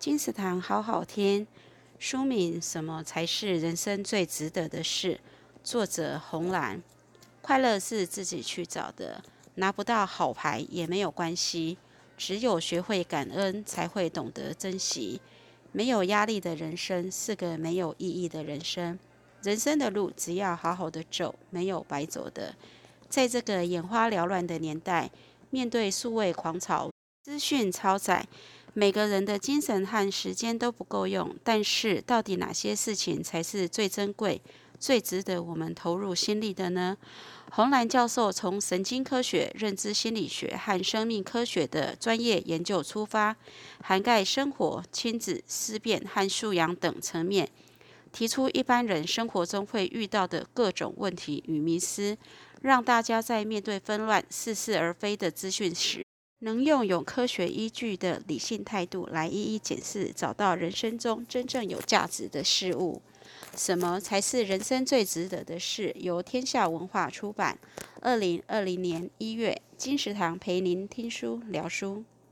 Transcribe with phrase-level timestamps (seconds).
[0.00, 1.46] 金石堂好好听。
[1.98, 5.20] 书名：什么才是人生最值得的事？
[5.62, 6.82] 作者：红兰。
[7.42, 9.22] 快乐是自己去找的，
[9.56, 11.76] 拿不到好牌也没有关系。
[12.16, 15.20] 只有学会感恩，才会懂得珍惜。
[15.70, 18.98] 没有压力的人生是个没有意义的人生。
[19.42, 22.54] 人生的路只要好好的走，没有白走的。
[23.10, 25.10] 在这个眼花缭乱的年代，
[25.50, 26.90] 面对数位狂潮、
[27.22, 28.26] 资讯超载，
[28.74, 31.34] 每个人的精神和时间都不够用。
[31.42, 34.40] 但是，到底哪些事情才是最珍贵、
[34.78, 36.96] 最值得我们投入心力的呢？
[37.52, 43.36] 洪兰教授从神经科学、认知心理学和生命科学的专业研究出发，
[43.82, 47.48] 涵盖生活、亲子、思辨和素养等层面，
[48.12, 52.16] 提出一般人生活中会遇到的各种问题与迷思，
[52.62, 56.06] 让大家在面对纷乱、似是而非的资讯时，
[56.40, 63.02] 能用有科学依据的理性态度来一一检视，找到人生中真正有价值的事物。
[63.56, 65.94] 什么才是人生最值得的事？
[65.98, 67.58] 由天下文化出版，
[68.00, 72.04] 二零二零年一月，金石堂陪您听书聊书。